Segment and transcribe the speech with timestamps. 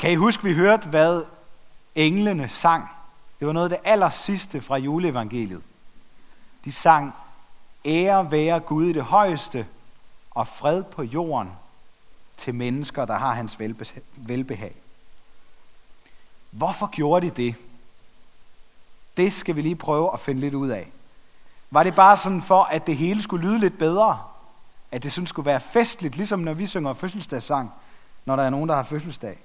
[0.00, 1.24] Kan I huske, vi hørte, hvad
[1.94, 2.88] englene sang?
[3.38, 5.62] Det var noget af det aller sidste fra juleevangeliet.
[6.64, 7.14] De sang,
[7.84, 9.66] ære være Gud i det højeste,
[10.30, 11.52] og fred på jorden
[12.36, 13.58] til mennesker, der har hans
[14.16, 14.74] velbehag.
[16.50, 17.54] Hvorfor gjorde de det?
[19.16, 20.92] Det skal vi lige prøve at finde lidt ud af.
[21.70, 24.22] Var det bare sådan for, at det hele skulle lyde lidt bedre?
[24.90, 27.72] At det sådan skulle være festligt, ligesom når vi synger fødselsdagssang,
[28.24, 29.38] når der er nogen, der har fødselsdag?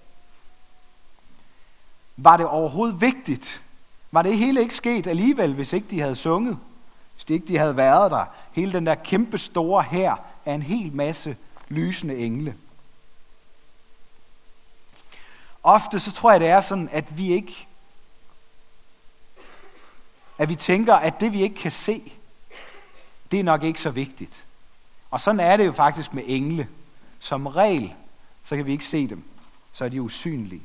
[2.18, 3.62] Var det overhovedet vigtigt?
[4.12, 6.60] Var det hele ikke sket alligevel, hvis ikke de havde sunget?
[7.14, 8.26] Hvis de ikke de havde været der?
[8.52, 10.16] Hele den der kæmpe store her
[10.46, 11.38] af en hel masse
[11.70, 12.55] lysende engle.
[15.64, 17.68] Ofte så tror jeg, det er sådan, at vi ikke
[20.38, 22.13] at vi tænker, at det vi ikke kan se,
[23.32, 24.46] det er nok ikke så vigtigt.
[25.12, 26.68] Og sådan er det jo faktisk med engle.
[27.20, 27.94] Som regel,
[28.44, 29.24] så kan vi ikke se dem.
[29.74, 30.62] Så er de usynlige.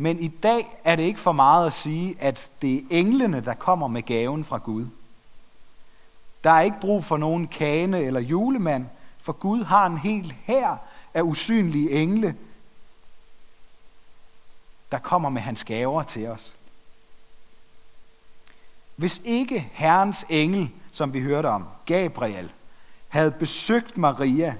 [0.00, 3.54] Men i dag er det ikke for meget at sige, at det er englene, der
[3.54, 4.86] kommer med gaven fra Gud.
[6.44, 8.86] Der er ikke brug for nogen kane eller julemand,
[9.18, 10.76] for Gud har en hel hær
[11.14, 12.36] af usynlige engle,
[14.92, 16.54] der kommer med hans gaver til os.
[18.96, 22.52] Hvis ikke Herrens engel, som vi hørte om, Gabriel,
[23.08, 24.54] havde besøgt Maria,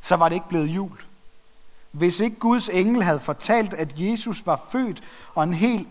[0.00, 1.05] så var det ikke blevet jul.
[1.96, 5.02] Hvis ikke Guds engel havde fortalt, at Jesus var født,
[5.34, 5.86] og en hel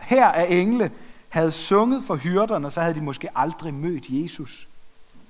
[0.00, 0.92] her af engle
[1.28, 4.68] havde sunget for hyrderne, så havde de måske aldrig mødt Jesus.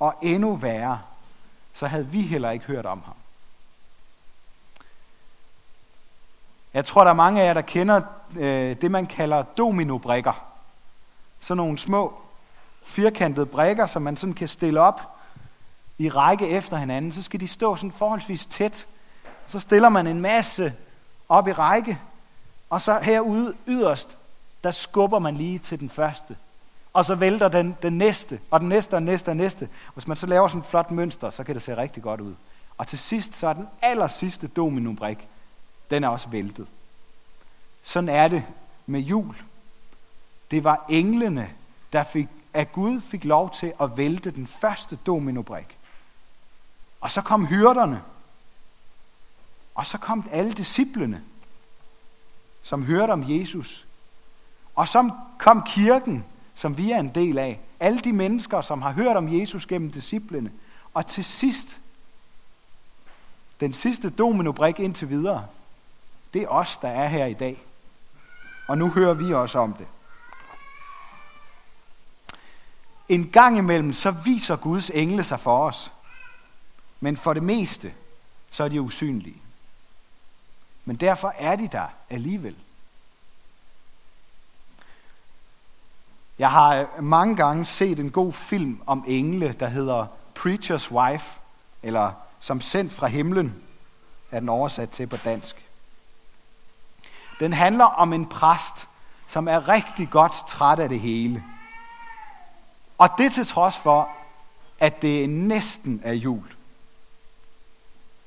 [0.00, 1.00] Og endnu værre,
[1.74, 3.14] så havde vi heller ikke hørt om ham.
[6.74, 8.00] Jeg tror, der er mange af jer, der kender
[8.36, 10.44] øh, det, man kalder dominobrikker.
[11.40, 12.14] Sådan nogle små
[12.82, 15.00] firkantede brikker, som man sådan kan stille op
[15.98, 17.12] i række efter hinanden.
[17.12, 18.86] Så skal de stå sådan forholdsvis tæt.
[19.50, 20.74] Så stiller man en masse
[21.28, 21.98] op i række,
[22.70, 24.18] og så herude yderst,
[24.64, 26.36] der skubber man lige til den første.
[26.92, 29.68] Og så vælter den, den næste, og den næste, og den næste, og den næste.
[29.94, 32.34] Hvis man så laver sådan et flot mønster, så kan det se rigtig godt ud.
[32.78, 35.28] Og til sidst, så er den aller sidste dominobrik,
[35.90, 36.66] den er også væltet.
[37.82, 38.44] Sådan er det
[38.86, 39.34] med jul.
[40.50, 41.50] Det var englene,
[41.92, 45.78] der fik, at Gud fik lov til at vælte den første dominobrik.
[47.00, 48.02] Og så kom hyrderne.
[49.80, 51.22] Og så kom alle disciplene,
[52.62, 53.86] som hørte om Jesus.
[54.74, 56.24] Og så kom kirken,
[56.54, 57.60] som vi er en del af.
[57.80, 60.52] Alle de mennesker, som har hørt om Jesus gennem disciplene.
[60.94, 61.80] Og til sidst,
[63.60, 65.46] den sidste dominobrik indtil videre,
[66.34, 67.62] det er os, der er her i dag.
[68.68, 69.86] Og nu hører vi også om det.
[73.08, 75.92] En gang imellem, så viser Guds engle sig for os.
[77.00, 77.94] Men for det meste,
[78.50, 79.42] så er de usynlige.
[80.84, 82.56] Men derfor er de der alligevel.
[86.38, 90.06] Jeg har øh, mange gange set en god film om engle, der hedder
[90.38, 91.38] Preacher's Wife,
[91.82, 93.62] eller som sendt fra himlen,
[94.30, 95.56] er den oversat til på dansk.
[97.40, 98.88] Den handler om en præst,
[99.28, 101.44] som er rigtig godt træt af det hele.
[102.98, 104.08] Og det til trods for,
[104.78, 106.44] at det næsten er jul.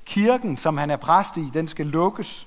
[0.04, 2.46] Kirken, som han er præst i, den skal lukkes.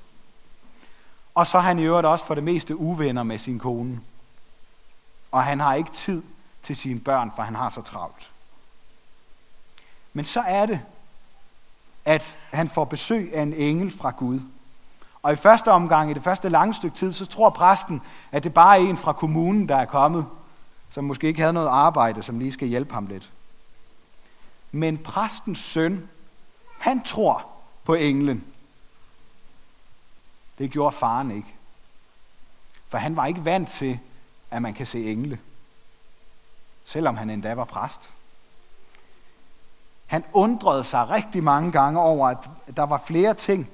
[1.36, 4.00] Og så er han i øvrigt også for det meste uvenner med sin kone.
[5.32, 6.24] Og han har ikke tid
[6.64, 8.32] til sine børn, for han har så travlt.
[10.14, 10.82] Men så er det,
[12.06, 14.40] at han får besøg af en engel fra Gud.
[15.24, 18.02] Og i første omgang, i det første lange stykke tid, så tror præsten,
[18.32, 20.26] at det bare er en fra kommunen, der er kommet,
[20.90, 23.30] som måske ikke havde noget arbejde, som lige skal hjælpe ham lidt.
[24.72, 26.10] Men præstens søn,
[26.80, 27.46] han tror
[27.84, 28.46] på englen.
[30.58, 31.56] Det gjorde faren ikke.
[32.88, 34.00] For han var ikke vant til,
[34.52, 35.40] at man kan se engle.
[36.84, 38.10] Selvom han endda var præst.
[40.06, 43.70] Han undrede sig rigtig mange gange over, at der var flere ting,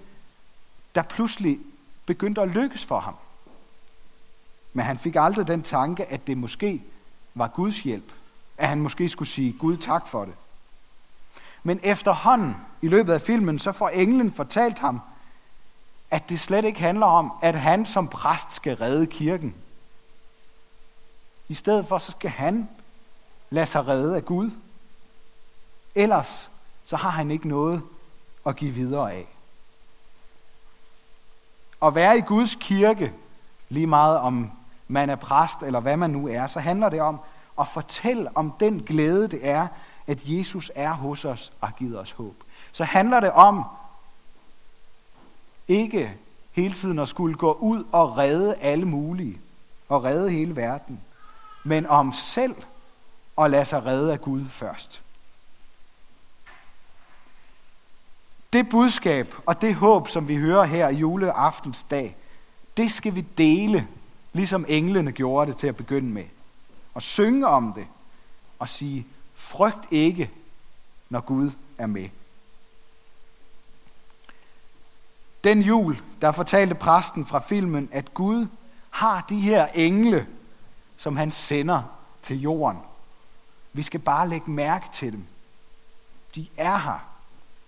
[0.96, 1.60] der pludselig
[2.06, 3.16] begyndte at lykkes for ham.
[4.74, 6.84] Men han fik aldrig den tanke, at det måske
[7.34, 8.12] var Guds hjælp.
[8.58, 10.34] At han måske skulle sige Gud tak for det.
[11.64, 15.02] Men efterhånden, i løbet af filmen, så får englen fortalt ham,
[16.12, 19.56] at det slet ikke handler om, at han som præst skal redde kirken.
[21.48, 22.70] I stedet for, så skal han
[23.50, 24.52] lade sig redde af Gud.
[25.96, 26.50] Ellers,
[26.86, 27.82] så har han ikke noget
[28.46, 29.28] at give videre af.
[31.84, 33.14] At være i Guds kirke,
[33.70, 34.52] lige meget om
[34.88, 37.20] man er præst eller hvad man nu er, så handler det om
[37.60, 39.68] at fortælle om den glæde, det er,
[40.08, 42.36] at Jesus er hos os og har givet os håb.
[42.72, 43.64] Så handler det om
[45.68, 46.14] Ikke
[46.52, 49.40] hele tiden at skulle gå ud og redde alle mulige,
[49.90, 51.02] og redde hele verden,
[51.64, 52.56] men om selv
[53.38, 55.02] at lade sig redde af Gud først.
[58.54, 62.16] Det budskab og det håb, som vi hører her i juleaftens dag,
[62.78, 63.88] det skal vi dele,
[64.34, 66.26] ligesom englene gjorde det til at begynde med.
[66.94, 67.88] Og synge om det
[68.60, 69.08] og sige,
[69.54, 70.32] frygt ikke,
[71.10, 72.10] når Gud er med.
[75.44, 78.48] Den jul, der fortalte præsten fra filmen, at Gud
[78.90, 80.28] har de her engle,
[80.98, 81.82] som han sender
[82.22, 82.82] til jorden.
[83.74, 85.26] Vi skal bare lægge mærke til dem.
[86.36, 87.08] De er her,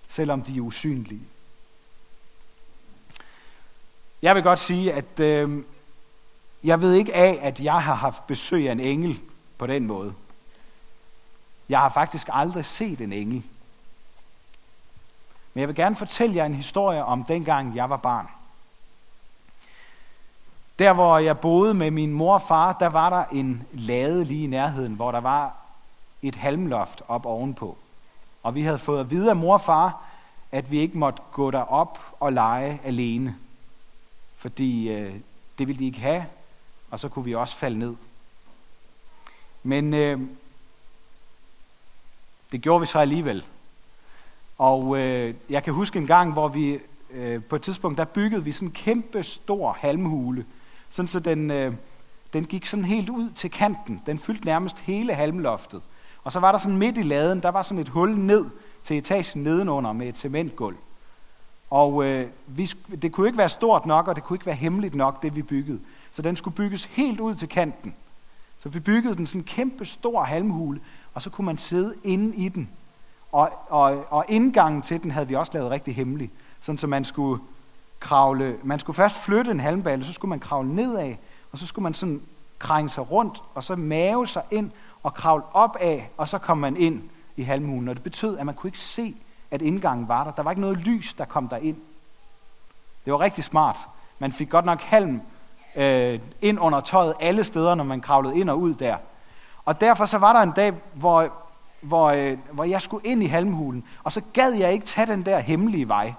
[0.07, 1.27] selvom de er usynlige.
[4.21, 5.63] Jeg vil godt sige, at øh,
[6.63, 9.19] jeg ved ikke af, at jeg har haft besøg af en engel
[9.57, 10.13] på den måde.
[11.69, 13.43] Jeg har faktisk aldrig set en engel.
[15.53, 18.27] Men jeg vil gerne fortælle jer en historie om dengang jeg var barn.
[20.79, 24.43] Der hvor jeg boede med min mor og far, der var der en lade lige
[24.43, 25.55] i nærheden, hvor der var
[26.21, 27.77] et halmloft op ovenpå.
[28.43, 30.01] Og vi havde fået at vide af mor og far,
[30.51, 33.35] at vi ikke måtte gå derop og lege alene.
[34.35, 35.15] Fordi øh,
[35.57, 36.25] det ville de ikke have,
[36.91, 37.95] og så kunne vi også falde ned.
[39.63, 40.21] Men øh,
[42.55, 43.43] det gjorde vi så alligevel.
[44.57, 46.79] Og øh, jeg kan huske en gang, hvor vi
[47.11, 50.45] øh, på et tidspunkt, der byggede vi sådan en kæmpe stor halmhule,
[50.89, 51.73] sådan så den, øh,
[52.33, 54.01] den gik sådan helt ud til kanten.
[54.05, 55.81] Den fyldte nærmest hele halmloftet.
[56.23, 58.45] Og så var der sådan midt i laden, der var sådan et hul ned
[58.83, 60.77] til etagen nedenunder med et cementgulv.
[61.69, 62.71] Og øh, vi,
[63.01, 65.41] det kunne ikke være stort nok, og det kunne ikke være hemmeligt nok, det vi
[65.41, 65.79] byggede.
[66.11, 67.95] Så den skulle bygges helt ud til kanten.
[68.59, 70.79] Så vi byggede den sådan en kæmpe stor halmhule,
[71.15, 72.69] og så kunne man sidde inde i den.
[73.31, 76.31] Og, og, og indgangen til den havde vi også lavet rigtig hemmelig.
[76.61, 77.41] Sådan så man skulle
[77.99, 81.15] kravle, man skulle først flytte en halmballe, så skulle man kravle nedad,
[81.51, 82.21] og så skulle man sådan
[82.59, 84.71] krænge sig rundt, og så mave sig ind
[85.03, 87.03] og kravle op af, og så kom man ind
[87.35, 87.89] i halmhulen.
[87.89, 89.15] Og det betød, at man kunne ikke se,
[89.51, 90.31] at indgangen var der.
[90.31, 91.77] Der var ikke noget lys, der kom der ind.
[93.05, 93.77] Det var rigtig smart.
[94.19, 95.21] Man fik godt nok halm
[95.75, 98.97] øh, ind under tøjet alle steder, når man kravlede ind og ud der.
[99.65, 101.29] Og derfor så var der en dag, hvor,
[101.81, 105.25] hvor, øh, hvor jeg skulle ind i halmhulen, og så gad jeg ikke tage den
[105.25, 106.13] der hemmelige vej.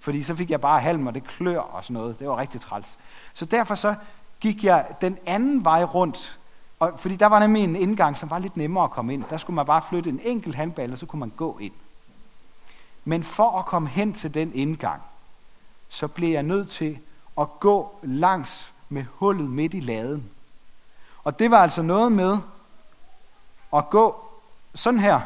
[0.00, 2.18] Fordi så fik jeg bare halm, og det klør og sådan noget.
[2.18, 2.98] Det var rigtig træls.
[3.34, 3.94] Så derfor så
[4.40, 6.38] gik jeg den anden vej rundt.
[6.80, 9.24] Og, fordi der var nemlig en indgang, som var lidt nemmere at komme ind.
[9.30, 11.72] Der skulle man bare flytte en enkelt halmballe, og så kunne man gå ind.
[13.04, 15.02] Men for at komme hen til den indgang,
[15.88, 16.98] så blev jeg nødt til
[17.40, 20.30] at gå langs med hullet midt i laden.
[21.24, 22.38] Og det var altså noget med
[23.72, 24.24] at gå
[24.74, 25.20] sådan her,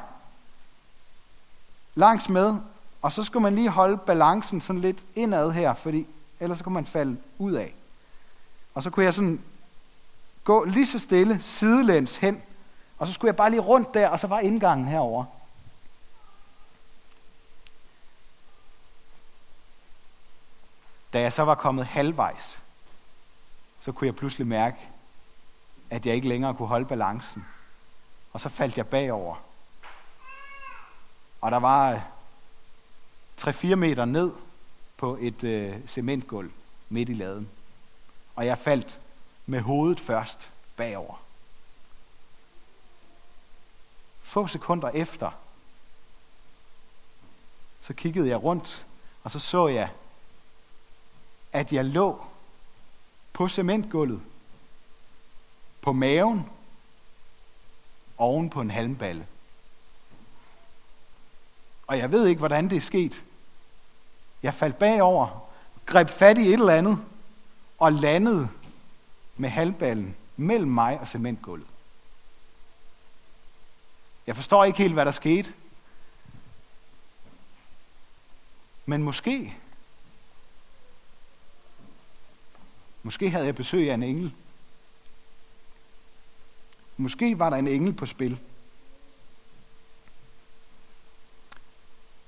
[1.94, 2.56] langs med,
[3.02, 6.06] og så skulle man lige holde balancen sådan lidt indad her, fordi
[6.40, 7.74] ellers så kunne man falde ud af.
[8.74, 9.40] Og så kunne jeg sådan
[10.44, 12.42] gå lige så stille sidelæns hen,
[12.98, 15.24] og så skulle jeg bare lige rundt der, og så var indgangen herover.
[21.12, 22.62] Da jeg så var kommet halvvejs,
[23.80, 24.76] så kunne jeg pludselig mærke,
[25.90, 27.44] at jeg ikke længere kunne holde balancen.
[28.34, 29.36] Og så faldt jeg bagover.
[31.40, 32.00] Og der var øh,
[33.40, 34.32] 3-4 meter ned
[34.96, 36.50] på et øh, cementgulv
[36.88, 37.50] midt i laden.
[38.36, 39.00] Og jeg faldt
[39.46, 41.22] med hovedet først bagover.
[44.22, 45.30] Få sekunder efter,
[47.80, 48.86] så kiggede jeg rundt,
[49.22, 49.90] og så så jeg,
[51.52, 52.24] at jeg lå
[53.32, 54.20] på cementgulvet,
[55.80, 56.50] på maven,
[58.18, 59.26] oven på en halmballe.
[61.86, 63.24] Og jeg ved ikke, hvordan det er sket.
[64.42, 65.50] Jeg faldt bagover,
[65.86, 66.98] greb fat i et eller andet,
[67.78, 68.48] og landede
[69.36, 71.66] med halmballen mellem mig og cementgulvet.
[74.26, 75.52] Jeg forstår ikke helt, hvad der skete.
[78.86, 79.56] Men måske,
[83.02, 84.34] måske havde jeg besøg af en engel.
[86.96, 88.40] Måske var der en engel på spil.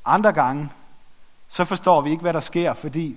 [0.05, 0.71] Andre gange,
[1.49, 3.17] så forstår vi ikke, hvad der sker, fordi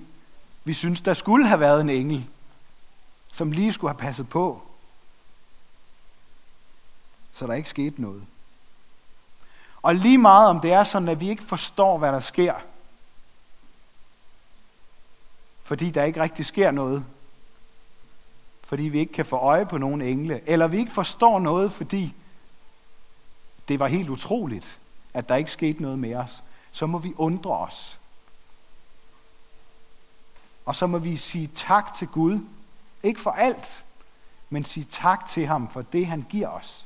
[0.63, 2.27] vi synes, der skulle have været en engel,
[3.31, 4.61] som lige skulle have passet på,
[7.31, 8.25] så der ikke skete noget.
[9.81, 12.53] Og lige meget om det er sådan, at vi ikke forstår, hvad der sker,
[15.61, 17.05] fordi der ikke rigtig sker noget,
[18.69, 22.13] fordi vi ikke kan få øje på nogen engle, eller vi ikke forstår noget, fordi
[23.67, 24.79] det var helt utroligt,
[25.13, 27.99] at der ikke skete noget med os, så må vi undre os.
[30.65, 32.39] Og så må vi sige tak til Gud.
[33.03, 33.83] Ikke for alt,
[34.49, 36.85] men sige tak til ham for det, han giver os.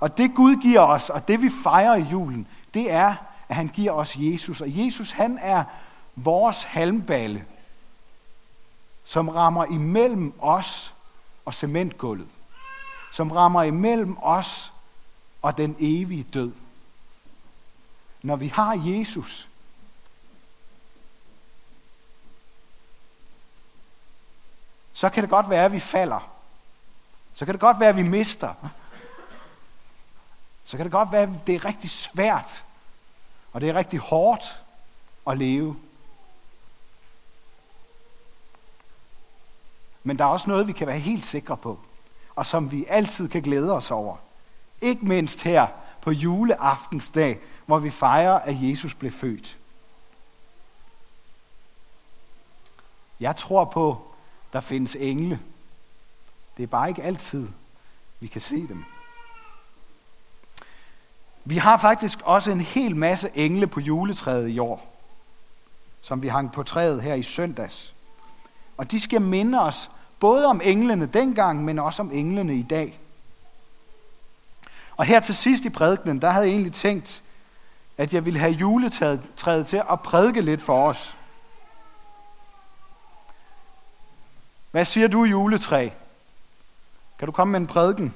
[0.00, 3.14] Og det Gud giver os, og det vi fejrer i julen, det er,
[3.48, 4.60] at han giver os Jesus.
[4.60, 5.64] Og Jesus, han er
[6.16, 7.44] vores halmballe,
[9.08, 10.94] som rammer imellem os
[11.44, 12.28] og cementgulvet.
[13.12, 14.72] Som rammer imellem os
[15.42, 16.52] og den evige død.
[18.22, 19.48] Når vi har Jesus,
[24.92, 26.30] så kan det godt være, at vi falder.
[27.34, 28.54] Så kan det godt være, at vi mister.
[30.64, 32.64] Så kan det godt være, at det er rigtig svært,
[33.52, 34.62] og det er rigtig hårdt
[35.26, 35.76] at leve.
[40.02, 41.78] Men der er også noget, vi kan være helt sikre på,
[42.36, 44.16] og som vi altid kan glæde os over.
[44.80, 45.66] Ikke mindst her
[46.00, 49.58] på juleaftensdag, hvor vi fejrer, at Jesus blev født.
[53.20, 54.02] Jeg tror på,
[54.52, 55.40] der findes engle.
[56.56, 57.48] Det er bare ikke altid,
[58.20, 58.84] vi kan se dem.
[61.44, 65.00] Vi har faktisk også en hel masse engle på juletræet i år,
[66.00, 67.94] som vi hang på træet her i søndags.
[68.78, 73.00] Og de skal minde os både om englene dengang, men også om englene i dag.
[74.96, 77.22] Og her til sidst i prædikenen, der havde jeg egentlig tænkt,
[77.98, 81.16] at jeg ville have juletræet til at prædike lidt for os.
[84.70, 85.88] Hvad siger du, juletræ?
[87.18, 88.14] Kan du komme med en prædiken?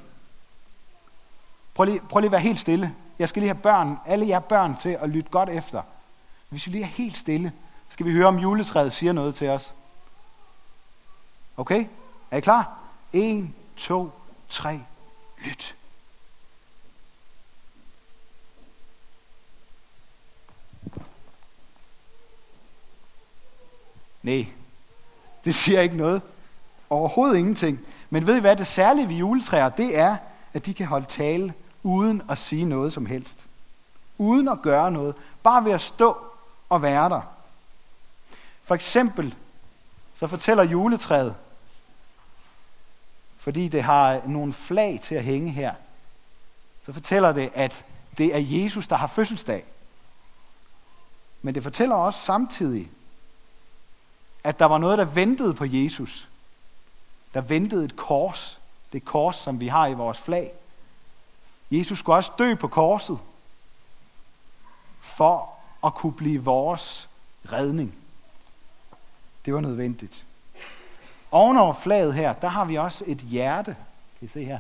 [1.75, 2.95] Prøv lige, prøv lige at være helt stille.
[3.19, 5.83] Jeg skal lige have børn, alle jer børn til at lytte godt efter.
[6.49, 7.52] Hvis vi lige er helt stille,
[7.88, 9.75] skal vi høre, om juletræet siger noget til os.
[11.57, 11.87] Okay?
[12.31, 12.79] Er I klar?
[13.13, 14.11] 1, 2,
[14.49, 14.81] 3,
[15.39, 15.75] lyt.
[24.23, 24.47] Nej,
[25.45, 26.23] det siger ikke noget.
[26.91, 27.81] Overhovedet ingenting.
[28.11, 30.17] Men ved I hvad, det særlige ved juletræer, det er,
[30.53, 33.47] at de kan holde tale uden at sige noget som helst.
[34.19, 35.15] Uden at gøre noget.
[35.43, 36.17] Bare ved at stå
[36.69, 37.21] og være der.
[38.65, 39.35] For eksempel,
[40.23, 41.35] så fortæller juletræet,
[43.37, 45.75] fordi det har nogle flag til at hænge her,
[46.87, 47.85] så fortæller det, at
[48.19, 49.64] det er Jesus, der har fødselsdag.
[51.43, 52.91] Men det fortæller også samtidig,
[54.45, 56.29] at der var noget, der ventede på Jesus.
[57.35, 58.61] Der ventede et kors.
[58.93, 60.52] Det kors, som vi har i vores flag.
[61.71, 63.19] Jesus skulle også dø på korset,
[65.00, 67.09] for at kunne blive vores
[67.52, 68.02] redning.
[69.45, 70.27] Det var nødvendigt.
[71.31, 73.77] Ovenover flaget her, der har vi også et hjerte.
[74.19, 74.59] Kan I se her?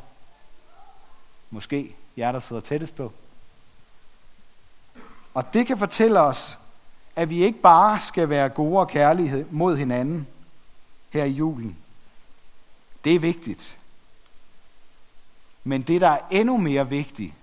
[1.50, 3.12] Måske hjertet sidder tættest på.
[5.34, 6.58] Og det kan fortælle os,
[7.16, 10.26] at vi ikke bare skal være gode og kærlighed mod hinanden
[11.10, 11.76] her i julen.
[13.04, 13.78] Det er vigtigt.
[15.64, 17.34] Men det, der er endnu mere vigtigt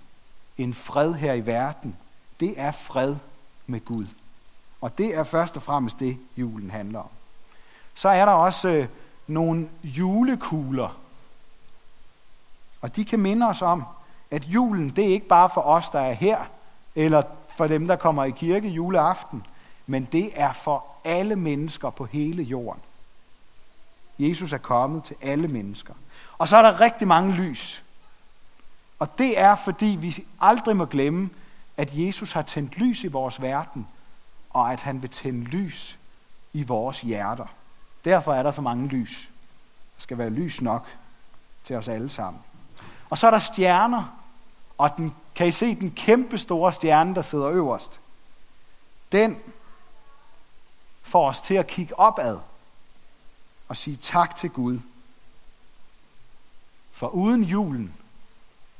[0.57, 1.97] end fred her i verden,
[2.39, 3.15] det er fred
[3.67, 4.07] med Gud.
[4.81, 7.09] Og det er først og fremmest det, julen handler om.
[7.99, 8.87] Så er der også øh,
[9.27, 10.97] nogle julekugler.
[12.81, 13.83] Og de kan minde os om,
[14.31, 16.45] at julen, det er ikke bare for os, der er her,
[16.95, 17.21] eller
[17.55, 19.45] for dem, der kommer i kirke juleaften,
[19.87, 22.81] men det er for alle mennesker på hele jorden.
[24.19, 25.93] Jesus er kommet til alle mennesker.
[26.37, 27.83] Og så er der rigtig mange lys.
[28.99, 31.29] Og det er, fordi vi aldrig må glemme,
[31.77, 33.87] at Jesus har tændt lys i vores verden,
[34.49, 35.99] og at han vil tænde lys
[36.53, 37.58] i vores hjerter.
[38.05, 39.29] Derfor er der så mange lys.
[39.95, 40.87] Der skal være lys nok
[41.63, 42.41] til os alle sammen.
[43.09, 44.19] Og så er der stjerner,
[44.77, 48.01] og den, kan I se den kæmpe store stjerne, der sidder øverst?
[49.11, 49.37] Den
[51.01, 52.39] får os til at kigge opad
[53.67, 54.79] og sige tak til Gud.
[56.91, 57.93] For uden julen,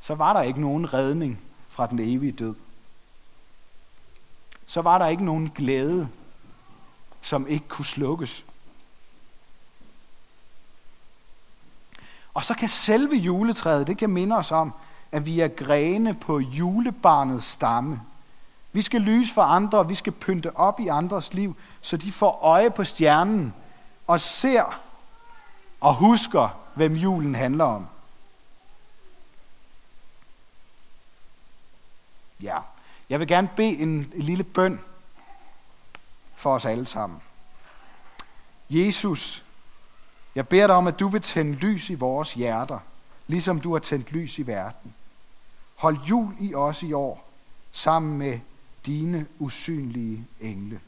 [0.02, 2.56] så var der ikke nogen redning fra den evige død.
[4.68, 6.10] Så var der ikke nogen glæde,
[7.22, 8.46] som ikke kunne slukkes.
[12.33, 14.74] Og så kan selve juletræet, det kan minde os om,
[15.12, 18.01] at vi er grene på julebarnets stamme.
[18.71, 22.39] Vi skal lyse for andre, vi skal pynte op i andres liv, så de får
[22.41, 23.53] øje på stjernen
[24.07, 24.79] og ser
[25.81, 27.88] og husker, hvem julen handler om.
[32.41, 32.57] Ja,
[33.09, 34.79] jeg vil gerne bede en lille bøn
[36.36, 37.21] for os alle sammen.
[38.69, 39.43] Jesus,
[40.36, 42.79] jeg beder dig om, at du vil tænde lys i vores hjerter,
[43.27, 44.93] ligesom du har tændt lys i verden.
[45.75, 47.29] Hold jul i os i år,
[47.71, 48.39] sammen med
[48.86, 50.79] dine usynlige engle.